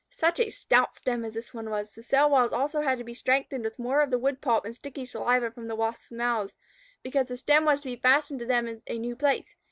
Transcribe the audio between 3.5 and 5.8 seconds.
with more of the wood pulp and sticky saliva from the